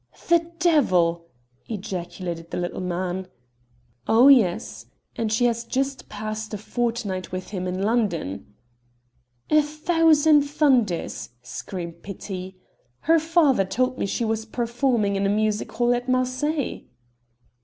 "The 0.29 0.51
devil!" 0.57 1.27
ejaculated 1.69 2.49
the 2.49 2.57
little 2.57 2.81
man. 2.81 3.27
"Oh, 4.07 4.29
yes; 4.29 4.87
and 5.15 5.31
she 5.31 5.45
has 5.45 5.63
just 5.63 6.09
passed 6.09 6.55
a 6.55 6.57
fortnight 6.57 7.31
with 7.31 7.49
him 7.51 7.67
in 7.67 7.83
London." 7.83 8.51
"A 9.51 9.61
thousand 9.61 10.41
thunders!" 10.41 11.29
screamed 11.43 12.01
Petit. 12.01 12.55
"Her 13.01 13.19
father 13.19 13.63
told 13.63 13.99
me 13.99 14.07
she 14.07 14.25
was 14.25 14.47
performing 14.47 15.15
in 15.15 15.27
a 15.27 15.29
music 15.29 15.71
hall 15.73 15.93
at 15.93 16.09
Marseilles." 16.09 16.81